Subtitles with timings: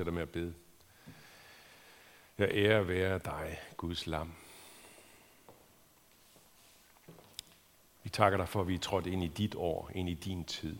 [0.00, 0.54] fortsætter med at bede.
[2.38, 4.32] Jeg ærer være dig, Guds lam.
[8.02, 10.44] Vi takker dig for, at vi er trådt ind i dit år, ind i din
[10.44, 10.76] tid.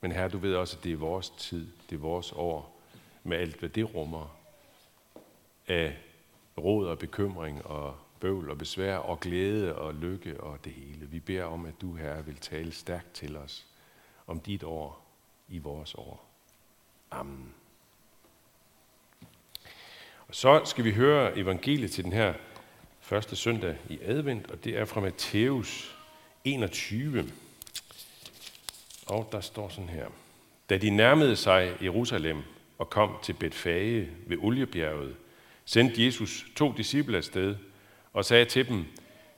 [0.00, 2.80] Men herre, du ved også, at det er vores tid, det er vores år,
[3.24, 4.36] med alt, hvad det rummer
[5.68, 5.96] af
[6.58, 11.06] råd og bekymring og bøvl og besvær og glæde og lykke og det hele.
[11.06, 13.66] Vi beder om, at du, Herre, vil tale stærkt til os
[14.26, 15.04] om dit år
[15.48, 16.31] i vores år.
[17.12, 17.54] Amen.
[20.28, 22.34] Og så skal vi høre evangeliet til den her
[23.00, 25.96] første søndag i advent, og det er fra Matthæus
[26.44, 27.30] 21.
[29.06, 30.06] Og der står sådan her.
[30.70, 32.42] Da de nærmede sig Jerusalem
[32.78, 35.16] og kom til Betfage ved Oliebjerget,
[35.64, 37.56] sendte Jesus to disciple afsted
[38.12, 38.84] og sagde til dem,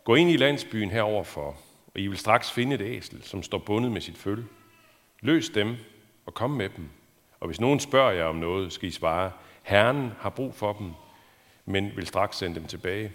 [0.04, 1.56] Gå ind i landsbyen heroverfor,
[1.94, 4.44] og I vil straks finde et æsel, som står bundet med sit føl.
[5.20, 5.76] Løs dem
[6.26, 6.88] og kom med dem.
[7.44, 10.92] Og hvis nogen spørger jer om noget, skal I svare, Herren har brug for dem,
[11.64, 13.12] men vil straks sende dem tilbage.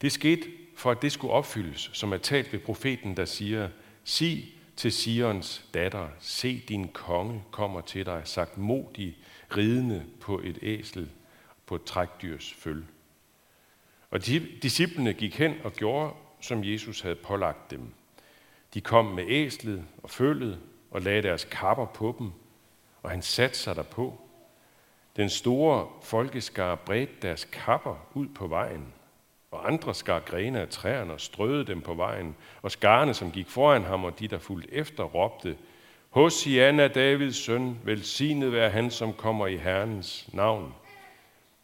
[0.00, 0.42] Det skete
[0.76, 3.68] for, at det skulle opfyldes, som er talt ved profeten, der siger,
[4.04, 9.16] Sig til Sions datter, se din konge kommer til dig, sagt modig,
[9.56, 11.10] ridende på et æsel,
[11.66, 12.84] på et trækdyrs føl.
[14.10, 14.26] Og
[14.62, 17.94] disciplene gik hen og gjorde, som Jesus havde pålagt dem.
[18.74, 22.30] De kom med æslet og følget og lagde deres kapper på dem,
[23.02, 24.20] og han satte sig derpå.
[25.16, 28.92] Den store folkeskar bredte deres kapper ud på vejen,
[29.50, 33.48] og andre skar grene af træerne og strøede dem på vejen, og skarne, som gik
[33.48, 35.56] foran ham, og de, der fulgte efter, råbte,
[36.10, 40.74] Hosianna, Davids søn, velsignet være han, som kommer i Herrens navn.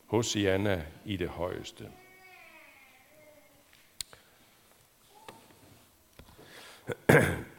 [0.06, 1.84] Hosianna i det højeste.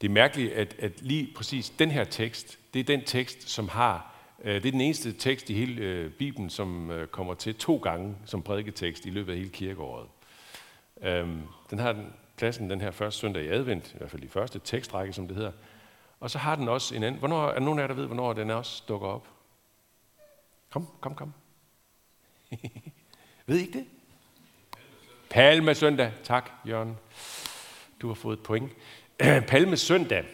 [0.00, 3.68] Det er mærkeligt, at, at lige præcis den her tekst, det er den tekst, som
[3.68, 7.54] har, øh, det er den eneste tekst i hele øh, Bibelen, som øh, kommer til
[7.54, 10.08] to gange som prædiketekst i løbet af hele kirkeåret.
[11.02, 14.28] Øhm, den har den, pladsen den her første søndag i advent, i hvert fald i
[14.28, 15.52] første tekstrække, som det hedder.
[16.20, 17.18] Og så har den også en anden.
[17.18, 19.28] Hvornår, er der nogen af jer, der ved, hvornår den også dukker op?
[20.70, 21.32] Kom, kom, kom.
[23.46, 23.86] ved I ikke det?
[25.30, 26.12] Palme søndag.
[26.24, 26.96] Tak, Jørgen.
[28.00, 28.72] Du har fået et point.
[29.48, 30.24] Palmesøndag.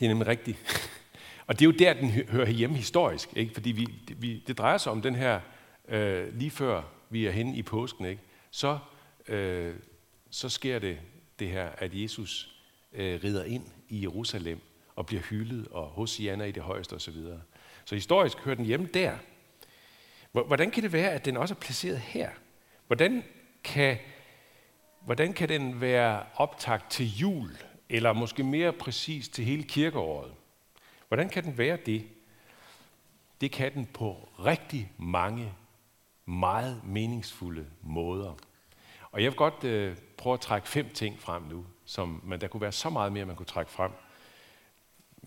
[0.00, 0.58] Det er nemlig rigtigt.
[1.46, 3.28] Og det er jo der, den hører hjemme historisk.
[3.36, 3.54] Ikke?
[3.54, 3.86] Fordi vi,
[4.16, 5.40] vi, det drejer sig om den her,
[5.88, 8.22] øh, lige før vi er henne i påsken, ikke?
[8.50, 8.78] Så,
[9.28, 9.74] øh,
[10.30, 10.98] så sker det,
[11.38, 12.54] det her, at Jesus
[12.92, 14.60] øh, rider ind i Jerusalem
[14.96, 17.14] og bliver hyldet, og hos Janna i det højeste osv.
[17.14, 17.38] Så,
[17.84, 19.16] så historisk hører den hjemme der.
[20.32, 22.30] Hvordan kan det være, at den også er placeret her?
[22.86, 23.24] Hvordan
[23.64, 23.98] kan
[25.00, 27.56] Hvordan kan den være optakt til jul,
[27.88, 30.32] eller måske mere præcis til hele kirkeåret?
[31.08, 32.08] Hvordan kan den være det?
[33.40, 35.52] Det kan den på rigtig mange,
[36.26, 38.34] meget meningsfulde måder.
[39.10, 42.48] Og jeg vil godt øh, prøve at trække fem ting frem nu, som, men der
[42.48, 43.92] kunne være så meget mere, man kunne trække frem.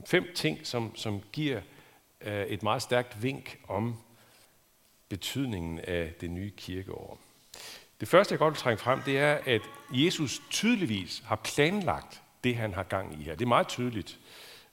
[0.07, 1.61] Fem ting, som, som giver
[2.21, 3.95] øh, et meget stærkt vink om
[5.09, 7.19] betydningen af det nye kirkeår.
[8.01, 12.56] Det første, jeg godt vil trænge frem, det er, at Jesus tydeligvis har planlagt det,
[12.56, 13.35] han har gang i her.
[13.35, 14.19] Det er meget tydeligt.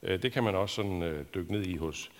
[0.02, 2.10] Øh, det kan man også sådan øh, dykke ned i hos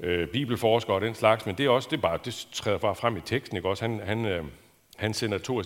[0.00, 2.94] øh, bibelforskere og den slags, men det er også det er bare det træder bare
[2.94, 3.84] frem i teksten, ikke også?
[3.84, 4.50] Han, han,
[4.96, 5.62] han sender to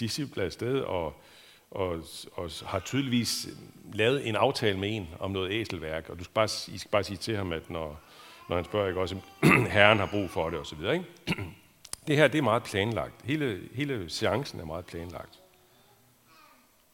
[0.00, 1.22] disciple afsted og,
[1.70, 3.48] og, og har tydeligvis
[3.92, 7.04] lavet en aftale med en om noget æselværk, og du skal bare, I skal bare
[7.04, 8.00] sige til ham, at når,
[8.48, 9.16] når han spørger, ikke også,
[9.70, 11.04] herren har brug for det osv., ikke?
[12.06, 13.22] Det her det er meget planlagt.
[13.24, 15.40] Hele, hele seancen er meget planlagt.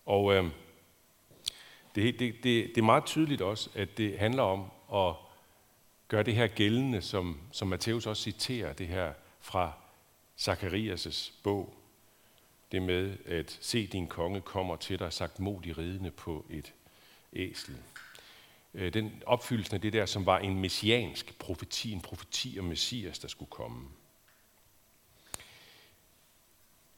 [0.07, 0.45] Og øh,
[1.95, 5.15] det, det, det, det er meget tydeligt også, at det handler om at
[6.09, 9.73] gøre det her gældende, som, som Matthæus også citerer det her fra
[10.41, 11.75] Zakarias' bog.
[12.73, 16.73] Det med at se din konge kommer til dig, sagt modig ridende på et
[17.33, 17.77] æsel.
[18.75, 23.19] Øh, den opfyldelse af det der, som var en messiansk profeti, en profeti om Messias,
[23.19, 23.89] der skulle komme.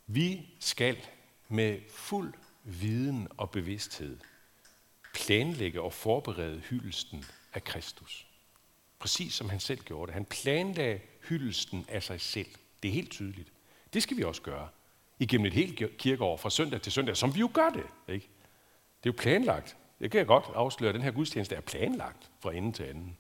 [0.07, 0.97] Vi skal
[1.49, 2.35] med fuld
[2.65, 4.19] viden og bevidsthed
[5.15, 7.25] planlægge og forberede hyldesten
[7.55, 8.27] af Kristus.
[8.99, 10.15] Præcis som han selv gjorde det.
[10.15, 12.49] Han planlagde hyldesten af sig selv.
[12.83, 13.53] Det er helt tydeligt.
[13.93, 14.69] Det skal vi også gøre
[15.19, 18.15] igennem et helt kirkeår fra søndag til søndag, som vi jo gør det.
[18.15, 18.29] Ikke?
[19.03, 19.77] Det er jo planlagt.
[20.01, 23.17] Det kan jeg godt afsløre, at den her gudstjeneste er planlagt fra ende til anden.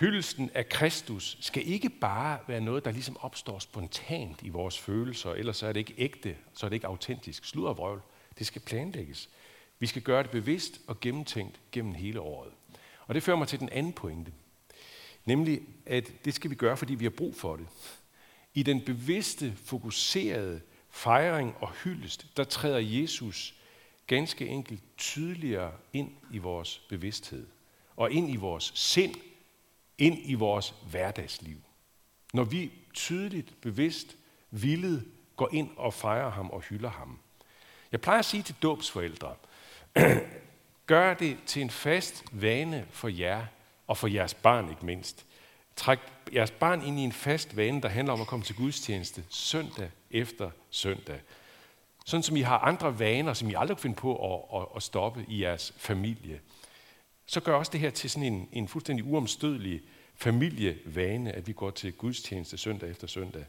[0.00, 5.30] Hyldelsen af Kristus skal ikke bare være noget, der ligesom opstår spontant i vores følelser,
[5.30, 7.44] ellers så er det ikke ægte, så er det ikke autentisk.
[7.44, 8.02] Sluddervrøvl.
[8.38, 9.28] Det skal planlægges.
[9.78, 12.52] Vi skal gøre det bevidst og gennemtænkt gennem hele året.
[13.06, 14.32] Og det fører mig til den anden pointe.
[15.24, 17.66] Nemlig, at det skal vi gøre, fordi vi har brug for det.
[18.54, 20.60] I den bevidste, fokuserede
[20.90, 23.54] fejring og hyldest, der træder Jesus
[24.06, 27.46] ganske enkelt tydeligere ind i vores bevidsthed.
[27.96, 29.14] Og ind i vores sind,
[30.00, 31.56] ind i vores hverdagsliv.
[32.32, 34.16] Når vi tydeligt, bevidst,
[34.50, 37.18] villet går ind og fejrer ham og hylder ham.
[37.92, 39.34] Jeg plejer at sige til dåbsforældre,
[40.86, 43.46] gør det til en fast vane for jer,
[43.86, 45.26] og for jeres barn ikke mindst.
[45.76, 45.98] Træk
[46.34, 49.90] jeres barn ind i en fast vane, der handler om at komme til gudstjeneste søndag
[50.10, 51.20] efter søndag.
[52.06, 54.82] Sådan som I har andre vaner, som I aldrig kan finde på at, at, at
[54.82, 56.40] stoppe i jeres familie.
[57.30, 59.82] Så gør også det her til sådan en, en fuldstændig uomstødelig
[60.14, 63.44] familievane, at vi går til gudstjeneste søndag efter søndag.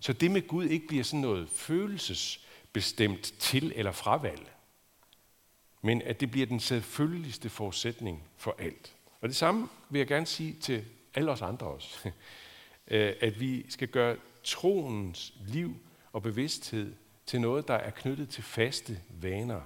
[0.00, 4.50] Så det med Gud ikke bliver sådan noget følelsesbestemt til- eller fravalg,
[5.82, 8.94] men at det bliver den selvfølgeligste forudsætning for alt.
[9.20, 10.84] Og det samme vil jeg gerne sige til
[11.14, 12.10] alle os andre også.
[13.26, 15.76] at vi skal gøre troens liv
[16.12, 16.94] og bevidsthed
[17.26, 19.60] til noget, der er knyttet til faste vaner.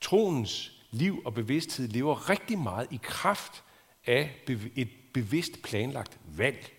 [0.00, 3.64] Troens liv og bevidsthed lever rigtig meget i kraft
[4.06, 4.30] af
[4.76, 6.72] et bevidst planlagt valg.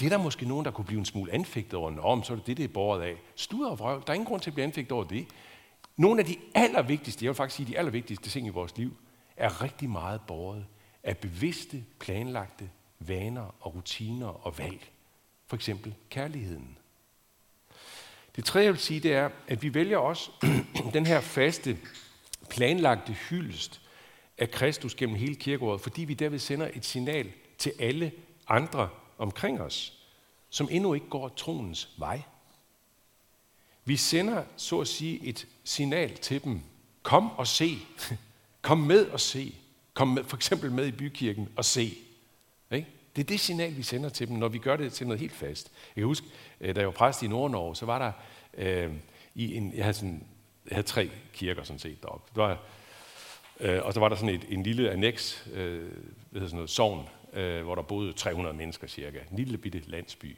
[0.00, 1.90] Det er der måske nogen, der kunne blive en smule anfægtet over.
[1.90, 3.16] Nå, så er det det, det er båret af.
[3.36, 5.26] Studer og vrøvl, Der er ingen grund til at blive anfægtet over det.
[5.96, 8.96] Nogle af de allervigtigste, jeg vil faktisk sige de allervigtigste ting i vores liv,
[9.36, 10.66] er rigtig meget båret
[11.02, 14.90] af bevidste, planlagte vaner og rutiner og valg.
[15.46, 16.78] For eksempel kærligheden.
[18.36, 20.30] Det tredje, jeg vil sige, det er, at vi vælger også
[20.92, 21.78] den her faste,
[22.50, 23.80] planlagte hyldest
[24.38, 28.12] af Kristus gennem hele kirkeåret, fordi vi derved sender et signal til alle
[28.48, 28.88] andre
[29.18, 29.92] omkring os,
[30.50, 32.22] som endnu ikke går troens vej.
[33.84, 36.60] Vi sender, så at sige, et signal til dem.
[37.02, 37.78] Kom og se.
[38.62, 39.54] Kom med og se.
[39.94, 41.94] Kom med, for eksempel med i bykirken og se.
[42.72, 42.88] Ikke?
[43.16, 45.32] Det er det signal, vi sender til dem, når vi gør det til noget helt
[45.32, 45.72] fast.
[45.96, 46.26] Jeg kan huske,
[46.60, 48.12] øh, da jeg var præst i Nordnorge, så var der
[48.54, 48.92] øh,
[49.34, 50.26] i en, jeg havde, sådan,
[50.68, 52.30] jeg havde tre kirker sådan set deroppe.
[52.34, 52.58] Det var,
[53.60, 55.90] øh, og så var der sådan et, en lille annex, øh, hvad
[56.32, 59.18] hedder sådan noget, sovn, øh, hvor der boede 300 mennesker cirka.
[59.30, 60.36] En lille bitte landsby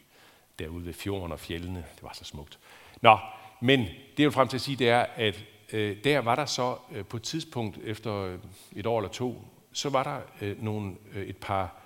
[0.58, 1.84] derude ved fjorden og fjellene.
[1.94, 2.58] Det var så smukt.
[3.00, 3.18] Nå,
[3.60, 3.88] men det
[4.18, 7.04] jeg vil frem til at sige, det er, at øh, der var der så øh,
[7.04, 8.38] på et tidspunkt efter øh,
[8.76, 9.42] et år eller to,
[9.72, 11.76] så var der øh, nogle, øh, et par,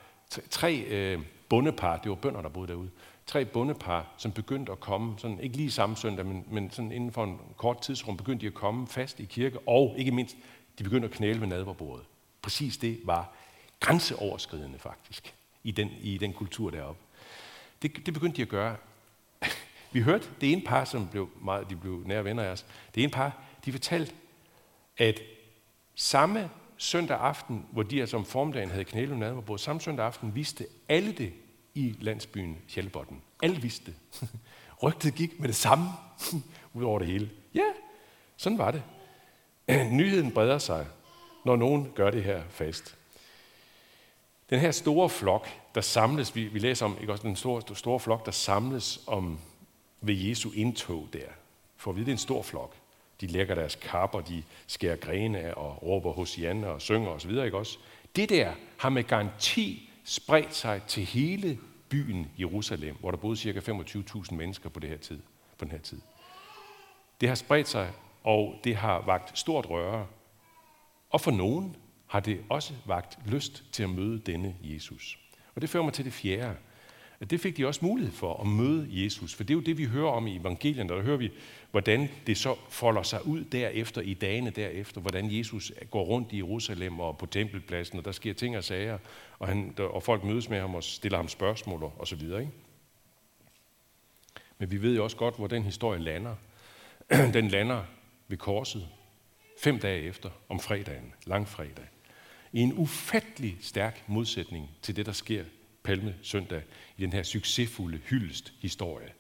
[0.51, 2.91] tre øh, bundepar, det var bønder, der boede derude,
[3.31, 7.13] tre bondepar, som begyndte at komme, sådan, ikke lige samme søndag, men, men sådan inden
[7.13, 10.37] for en kort tidsrum, begyndte de at komme fast i kirke, og ikke mindst,
[10.79, 12.07] de begyndte at knæle ved nadverbordet.
[12.43, 13.33] Præcis det var
[13.81, 15.35] grænseoverskridende faktisk,
[15.65, 17.03] i den, i den kultur deroppe.
[17.83, 18.77] Det, det begyndte de at gøre.
[19.93, 23.03] Vi hørte det ene par, som blev meget, de blev nære venner af os, det
[23.03, 24.13] ene par, de fortalte,
[24.99, 25.21] at
[25.95, 30.67] samme søndag aften, hvor de altså om formiddagen havde knælet nadverbord, samme søndag aften vidste
[30.89, 31.33] alle det
[31.81, 33.23] i landsbyen Sjælbotten.
[33.43, 34.29] Alle vidste det.
[34.83, 35.89] Rygtet gik med det samme
[36.75, 37.31] ud over det hele.
[37.55, 37.65] Ja,
[38.37, 38.83] sådan var det.
[39.93, 40.87] Nyheden breder sig,
[41.45, 42.97] når nogen gør det her fast.
[44.51, 48.01] Den her store flok, der samles, vi, vi læser om, ikke også den store, store
[48.01, 49.39] flok, der samles om
[50.01, 51.27] ved Jesu indtog der.
[51.77, 52.75] For at vide, det er en stor flok.
[53.21, 57.31] De lægger deres kapper, de skærer grene af og råber hos Janne og synger osv.
[57.31, 57.79] Ikke også?
[58.17, 61.59] Det der har med garanti spredt sig til hele
[61.91, 63.73] byen Jerusalem, hvor der boede ca.
[63.73, 65.21] 25.000 mennesker på, det her tid,
[65.59, 66.01] på den her tid.
[67.21, 67.93] Det har spredt sig,
[68.25, 70.07] og det har vagt stort røre.
[71.11, 75.19] Og for nogen har det også vagt lyst til at møde denne Jesus.
[75.55, 76.57] Og det fører mig til det fjerde.
[77.21, 79.35] At det fik de også mulighed for at møde Jesus.
[79.35, 80.89] For det er jo det, vi hører om i evangelien.
[80.89, 81.31] Der hører vi,
[81.71, 85.01] hvordan det så folder sig ud derefter, i dagene derefter.
[85.01, 88.99] Hvordan Jesus går rundt i Jerusalem og på tempelpladsen, og der sker ting og sager.
[89.39, 92.41] Og, han, og folk mødes med ham og stiller ham spørgsmål og så videre.
[92.41, 92.53] Ikke?
[94.59, 96.35] Men vi ved jo også godt, hvor den historie lander.
[97.35, 97.85] den lander
[98.29, 98.89] ved korset
[99.63, 101.85] fem dage efter, om fredagen, langfredag
[102.53, 105.45] i en ufattelig stærk modsætning til det, der sker
[105.83, 106.63] palmesøndag
[106.97, 109.13] i den her succesfulde hyldest historie.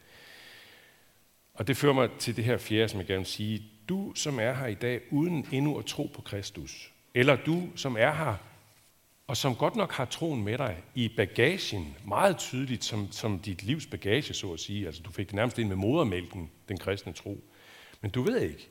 [1.55, 3.63] Og det fører mig til det her fjerde, som jeg gerne vil sige.
[3.89, 7.97] Du, som er her i dag, uden endnu at tro på Kristus, eller du, som
[7.97, 8.37] er her,
[9.27, 13.63] og som godt nok har troen med dig i bagagen, meget tydeligt som, som dit
[13.63, 14.87] livs bagage, så at sige.
[14.87, 17.45] Altså, du fik det nærmest ind med modermælken, den kristne tro.
[18.01, 18.69] Men du ved ikke,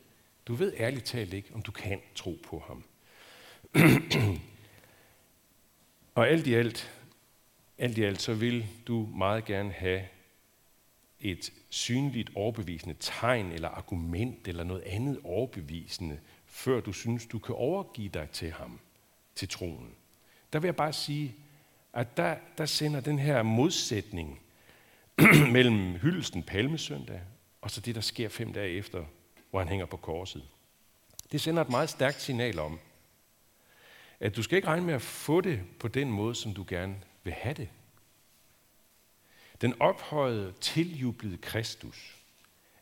[0.48, 2.84] du ved ærligt talt ikke, om du kan tro på ham.
[6.16, 6.92] og alt i alt,
[7.80, 10.02] alt i alt, så vil du meget gerne have
[11.20, 17.56] et synligt overbevisende tegn eller argument eller noget andet overbevisende, før du synes, du kan
[17.56, 18.80] overgive dig til ham,
[19.36, 19.96] til troen.
[20.54, 21.36] der vil jeg bare sige,
[21.94, 24.42] at der, der sender den her modsætning
[25.52, 27.22] mellem hyldelsen palmesøndag,
[27.62, 29.06] og så det, der sker fem dage efter,
[29.50, 30.44] hvor han hænger på korset.
[31.32, 32.80] Det sender et meget stærkt signal om,
[34.20, 36.96] at du skal ikke regne med at få det på den måde, som du gerne
[37.30, 37.70] vil have det.
[39.62, 42.16] Den ophøjede, tiljublede Kristus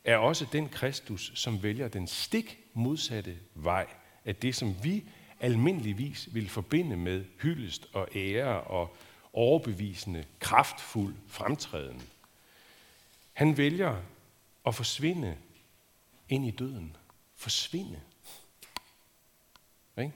[0.03, 3.87] er også den Kristus, som vælger den stik modsatte vej
[4.25, 5.03] af det, som vi
[5.39, 8.95] almindeligvis vil forbinde med hyldest og ære og
[9.33, 12.01] overbevisende, kraftfuld fremtræden.
[13.33, 14.01] Han vælger
[14.65, 15.37] at forsvinde
[16.29, 16.95] ind i døden.
[17.35, 18.01] Forsvinde.
[19.97, 20.13] Ikke?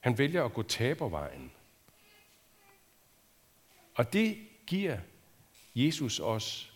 [0.00, 1.52] Han vælger at gå tabervejen.
[3.94, 4.98] Og det giver
[5.74, 6.72] Jesus os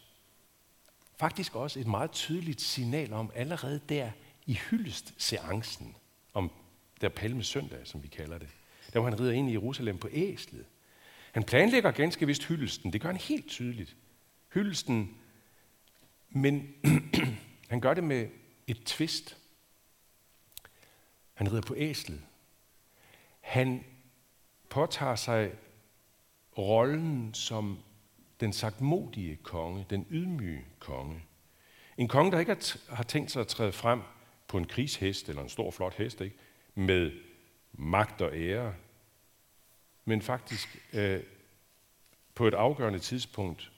[1.17, 4.11] faktisk også et meget tydeligt signal om allerede der
[4.47, 5.97] i hyldest-seancen,
[6.35, 6.51] om
[7.01, 8.49] der palme søndag, som vi kalder det,
[8.93, 10.67] der hvor han rider ind i Jerusalem på æslet.
[11.33, 13.97] Han planlægger ganske vist hyldesten, det gør han helt tydeligt.
[14.55, 15.19] Hyldesten,
[16.31, 16.75] men
[17.71, 18.29] han gør det med
[18.67, 19.37] et twist.
[21.35, 22.23] Han rider på æslet.
[23.41, 23.85] Han
[24.69, 25.53] påtager sig
[26.59, 27.79] rollen som
[28.41, 31.23] den sagtmodige konge, den ydmyge konge.
[31.97, 32.57] En konge, der ikke
[32.89, 34.01] har tænkt sig at træde frem
[34.49, 36.37] på en krigshest eller en stor flot hest, ikke?
[36.75, 37.13] med
[37.73, 38.75] magt og ære,
[40.05, 41.21] men faktisk øh,
[42.35, 43.73] på et afgørende tidspunkt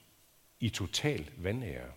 [0.59, 1.91] i total vandære.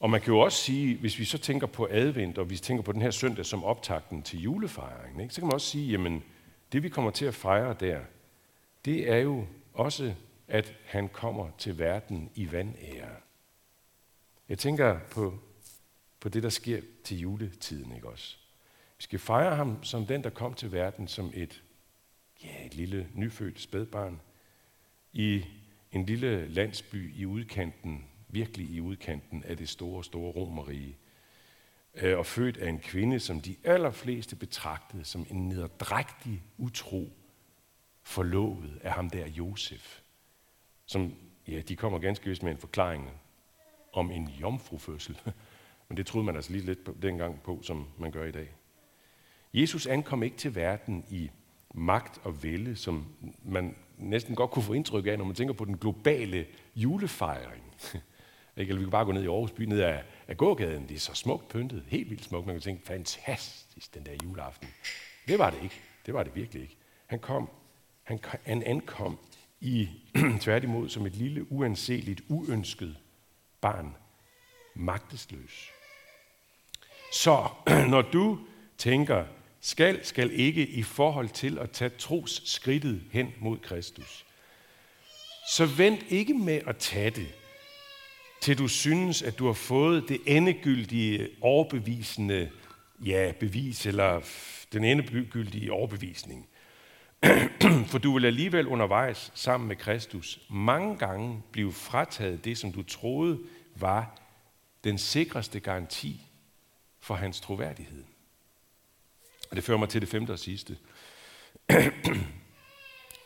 [0.00, 2.82] Og man kan jo også sige, hvis vi så tænker på advent, og vi tænker
[2.82, 6.24] på den her søndag som optakten til julefejringen, ikke, så kan man også sige, jamen
[6.72, 8.00] det vi kommer til at fejre der,
[8.84, 10.14] det er jo også,
[10.48, 13.16] at han kommer til verden i vandære.
[14.48, 15.38] Jeg tænker på,
[16.20, 18.36] på det, der sker til juletiden, ikke også?
[18.98, 21.62] Vi skal fejre ham som den, der kom til verden som et,
[22.44, 24.20] ja, et lille nyfødt spædbarn
[25.12, 25.44] i
[25.92, 30.96] en lille landsby i udkanten, virkelig i udkanten af det store, store romerige.
[31.94, 37.12] Øh, og født af en kvinde, som de allerfleste betragtede som en nederdrægtig, utro,
[38.08, 40.00] forlovet af ham der Josef.
[40.86, 41.14] Som,
[41.48, 43.10] ja, de kommer ganske vist med en forklaring
[43.92, 45.20] om en jomfrufødsel.
[45.88, 48.48] Men det troede man altså lige lidt på, dengang på, som man gør i dag.
[49.54, 51.30] Jesus ankom ikke til verden i
[51.74, 53.06] magt og vælde, som
[53.44, 56.46] man næsten godt kunne få indtryk af, når man tænker på den globale
[56.76, 57.64] julefejring.
[58.56, 60.88] Eller vi kan bare gå ned i Aarhus by, ned ad, ad gågaden.
[60.88, 62.46] Det er så smukt pyntet, helt vildt smukt.
[62.46, 64.68] Man kan tænke, fantastisk den der juleaften.
[65.28, 65.80] Det var det ikke.
[66.06, 66.76] Det var det virkelig ikke.
[67.06, 67.50] Han kom,
[68.08, 69.18] han, han ankom
[69.60, 69.88] i
[70.40, 72.96] tværtimod som et lille, uanseligt, uønsket
[73.60, 73.94] barn.
[74.74, 75.70] Magtesløs.
[77.12, 77.48] Så
[77.90, 78.38] når du
[78.78, 79.24] tænker,
[79.60, 84.26] skal, skal ikke i forhold til at tage tros skridtet hen mod Kristus.
[85.48, 87.34] Så vent ikke med at tage det,
[88.40, 92.50] til du synes, at du har fået det endegyldige, overbevisende
[93.04, 94.20] ja, bevis, eller
[94.72, 96.48] den endegyldige overbevisning.
[97.90, 102.82] For du vil alligevel undervejs sammen med Kristus mange gange blive frataget det, som du
[102.82, 103.38] troede
[103.76, 104.18] var
[104.84, 106.22] den sikreste garanti
[107.00, 108.04] for hans troværdighed.
[109.50, 110.76] Og det fører mig til det femte og sidste,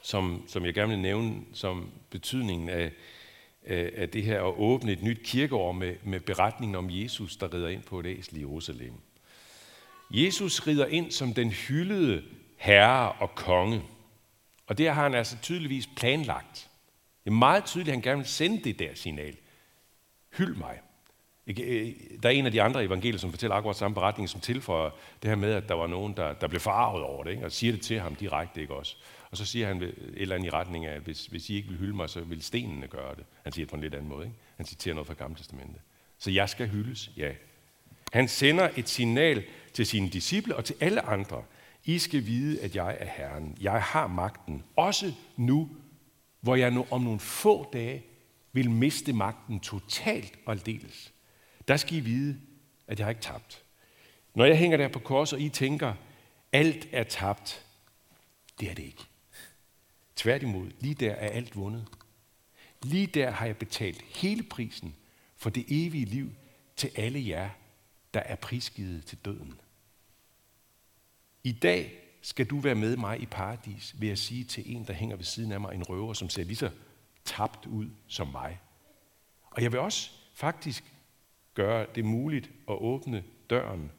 [0.02, 2.92] som, som jeg gerne vil nævne som betydningen af,
[3.64, 7.68] af, det her at åbne et nyt kirkeår med, med beretningen om Jesus, der rider
[7.68, 8.92] ind på et æsel i Jerusalem.
[10.10, 12.22] Jesus rider ind som den hyldede
[12.62, 13.82] herre og konge.
[14.66, 16.70] Og det har han altså tydeligvis planlagt.
[17.24, 19.36] Det er meget tydeligt, at han gerne vil sende det der signal.
[20.38, 20.80] Hyld mig.
[21.46, 21.92] Øh,
[22.22, 24.90] der er en af de andre evangelier, som fortæller akkurat samme beretning, som tilføjer
[25.22, 27.44] det her med, at der var nogen, der, der blev farvet over det, ikke?
[27.44, 28.60] og siger det til ham direkte.
[28.60, 28.96] Ikke også?
[29.30, 31.68] Og så siger han et eller andet i retning af, at hvis, hvis I ikke
[31.68, 33.24] vil hylde mig, så vil stenene gøre det.
[33.42, 34.24] Han siger det på en lidt anden måde.
[34.24, 34.38] Ikke?
[34.56, 35.80] Han citerer noget fra Gamle Testamente.
[36.18, 37.32] Så jeg skal hyldes, ja.
[38.12, 41.42] Han sender et signal til sine disciple og til alle andre.
[41.84, 43.56] I skal vide, at jeg er Herren.
[43.60, 44.62] Jeg har magten.
[44.76, 45.68] Også nu,
[46.40, 48.04] hvor jeg nu om nogle få dage
[48.52, 51.12] vil miste magten totalt og aldeles
[51.68, 52.40] der skal I vide,
[52.86, 53.64] at jeg har ikke tabt.
[54.34, 55.94] Når jeg hænger der på kors, og I tænker,
[56.52, 57.66] alt er tabt,
[58.60, 59.04] det er det ikke.
[60.16, 61.88] Tværtimod, lige der er alt vundet.
[62.82, 64.96] Lige der har jeg betalt hele prisen
[65.36, 66.30] for det evige liv
[66.76, 67.50] til alle jer,
[68.14, 69.60] der er prisgivet til døden.
[71.44, 74.92] I dag skal du være med mig i paradis ved at sige til en, der
[74.92, 76.70] hænger ved siden af mig, en røver, som ser lige så
[77.24, 78.60] tabt ud som mig.
[79.50, 80.84] Og jeg vil også faktisk
[81.54, 83.92] gøre det muligt at åbne døren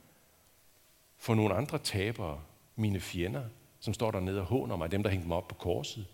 [1.18, 2.42] for nogle andre tabere,
[2.76, 3.44] mine fjender,
[3.80, 6.08] som står dernede og håner mig, dem, der hængte mig op på korset.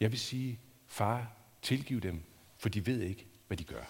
[0.00, 2.22] Jeg vil sige, far, tilgiv dem,
[2.58, 3.84] for de ved ikke, hvad de gør.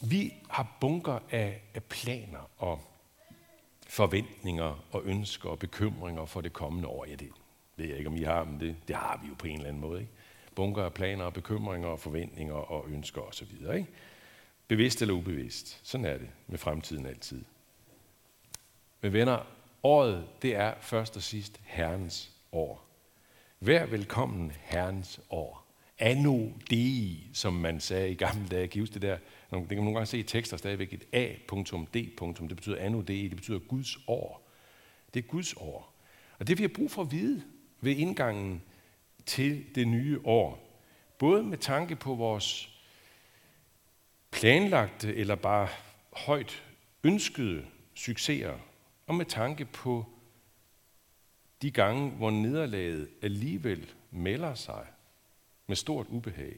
[0.00, 2.91] Vi har bunker af, af planer og
[3.92, 7.06] forventninger og ønsker og bekymringer for det kommende år.
[7.08, 7.30] Ja, det
[7.76, 9.68] ved jeg ikke, om I har, men det, det har vi jo på en eller
[9.68, 10.00] anden måde.
[10.00, 10.12] Ikke?
[10.54, 13.48] Bunker af planer og bekymringer og forventninger og ønsker osv.
[13.74, 13.86] Ikke?
[14.68, 15.80] Bevidst eller ubevidst.
[15.82, 17.44] Sådan er det med fremtiden altid.
[19.00, 19.46] Men venner,
[19.82, 22.84] året det er først og sidst Herrens år.
[23.60, 25.61] Vær velkommen Herrens år.
[26.02, 28.66] Anno Dei, som man sagde i gamle dage.
[28.66, 29.18] Gives det der
[29.60, 31.64] det kan man nogle gange se i tekster stadigvæk et A.D.
[32.48, 34.48] Det betyder anno Dei, det betyder Guds år.
[35.14, 35.94] Det er Guds år.
[36.38, 37.42] Og det vi har brug for at vide
[37.80, 38.62] ved indgangen
[39.26, 40.78] til det nye år,
[41.18, 42.80] både med tanke på vores
[44.30, 45.68] planlagte eller bare
[46.12, 46.62] højt
[47.04, 48.58] ønskede succeser,
[49.06, 50.06] og med tanke på
[51.62, 54.86] de gange, hvor nederlaget alligevel melder sig
[55.66, 56.56] med stort ubehag.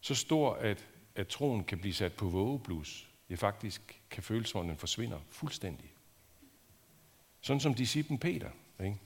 [0.00, 3.08] Så stor, at, at troen kan blive sat på vågeblus.
[3.28, 5.92] Det faktisk kan føles, som den forsvinder fuldstændig.
[7.40, 8.50] Sådan som disciplen Peter.
[8.80, 8.96] Ikke?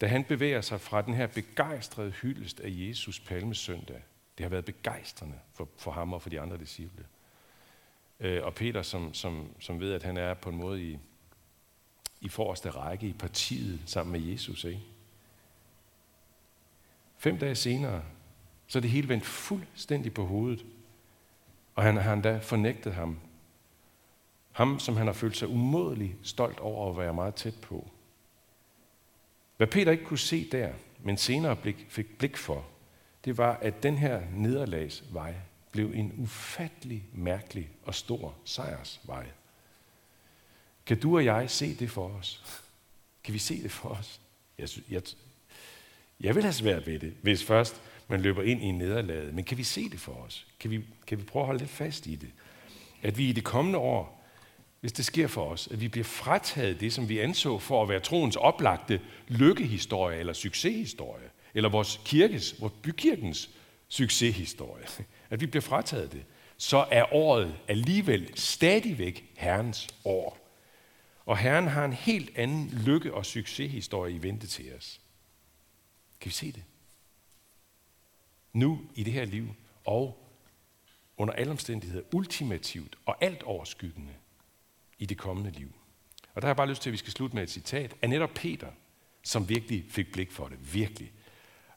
[0.00, 4.02] Da han bevæger sig fra den her begejstrede hyldest af Jesus palmesøndag.
[4.38, 7.06] Det har været begejstrende for, for ham og for de andre disciple.
[8.20, 10.98] Øh, og Peter, som, som, som ved, at han er på en måde i,
[12.20, 14.64] i forreste række i partiet sammen med Jesus.
[14.64, 14.80] Ikke?
[17.22, 18.02] Fem dage senere,
[18.66, 20.66] så er det hele vendt fuldstændig på hovedet.
[21.74, 23.18] Og han har endda fornægtet ham.
[24.52, 27.90] Ham, som han har følt sig umådelig stolt over at være meget tæt på.
[29.56, 32.66] Hvad Peter ikke kunne se der, men senere blik, fik blik for,
[33.24, 35.34] det var, at den her nederlagsvej
[35.72, 39.26] blev en ufattelig mærkelig og stor sejrsvej.
[40.86, 42.60] Kan du og jeg se det for os?
[43.24, 44.20] Kan vi se det for os?
[44.58, 45.02] Jeg, jeg,
[46.22, 49.34] jeg vil have svært ved det, hvis først man løber ind i en nederlag.
[49.34, 50.46] Men kan vi se det for os?
[50.60, 52.30] Kan vi, kan vi prøve at holde lidt fast i det?
[53.02, 54.24] At vi i det kommende år,
[54.80, 57.88] hvis det sker for os, at vi bliver frataget det, som vi anså for at
[57.88, 63.50] være troens oplagte lykkehistorie eller succeshistorie, eller vores kirkes, vores bykirkens
[63.88, 64.84] succeshistorie,
[65.30, 66.22] at vi bliver frataget det,
[66.56, 70.38] så er året alligevel stadigvæk Herrens år.
[71.26, 75.00] Og Herren har en helt anden lykke- og succeshistorie i vente til os.
[76.22, 76.64] Kan vi se det?
[78.52, 79.54] Nu i det her liv,
[79.84, 80.28] og
[81.16, 84.12] under alle omstændigheder ultimativt og alt overskyggende
[84.98, 85.72] i det kommende liv.
[86.34, 88.10] Og der har jeg bare lyst til, at vi skal slutte med et citat af
[88.10, 88.68] netop Peter,
[89.22, 90.74] som virkelig fik blik for det.
[90.74, 91.12] Virkelig.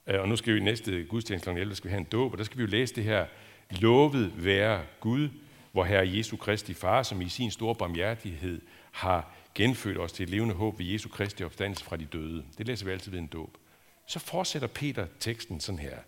[0.07, 1.57] Øh, og nu skal vi i næste gudstjeneste kl.
[1.57, 3.27] 11, skal vi have en dåb, og der skal vi jo læse det her,
[3.69, 5.29] lovet være Gud,
[5.71, 10.29] hvor Herre Jesu Kristi Far, som i sin store barmhjertighed har genfødt os til et
[10.29, 12.45] levende håb ved Jesu Kristi opstandelse fra de døde.
[12.57, 13.57] Det læser vi altid ved en dåb.
[14.05, 15.99] Så fortsætter Peter teksten sådan her.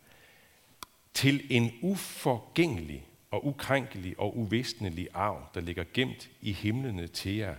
[1.13, 7.55] Til en uforgængelig og ukrænkelig og uvisnelig arv, der ligger gemt i himlene til jer,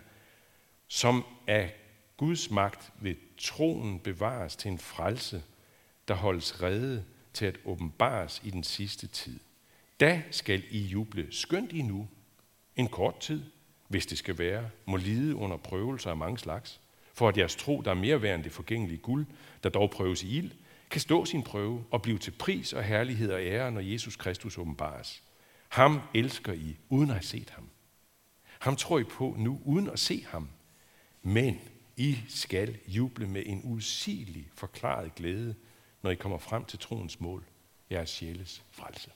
[0.89, 1.75] som af
[2.17, 5.43] Guds magt ved troen bevares til en frelse,
[6.09, 9.41] der holdes rede til at åbenbares i den sidste tid.
[10.01, 12.09] Da skal I juble skønt I nu,
[12.77, 13.45] en kort tid,
[13.89, 16.81] hvis det skal være, må lide under prøvelser af mange slags,
[17.19, 19.27] for at jeres tro, der er mere værd end det forgængelige guld,
[19.63, 20.51] der dog prøves i ild,
[20.91, 24.59] kan stå sin prøve og blive til pris og herlighed og ære, når Jesus Kristus
[24.59, 25.23] åbenbares.
[25.69, 27.69] Ham elsker I, uden at have set ham.
[28.59, 30.49] Ham tror I på nu, uden at se ham.
[31.23, 31.61] Men
[31.97, 35.55] I skal juble med en usigelig forklaret glæde,
[36.03, 37.45] når I kommer frem til troens mål,
[37.91, 39.11] jeres sjæles frelse.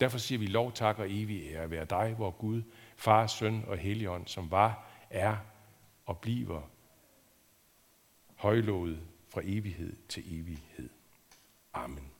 [0.00, 2.62] Derfor siger vi lov, tak og evig ære være dig, hvor Gud,
[2.96, 5.36] Far, Søn og Helligånd, som var, er
[6.06, 6.71] og bliver
[8.42, 10.88] højlovet fra evighed til evighed.
[11.74, 12.11] Amen.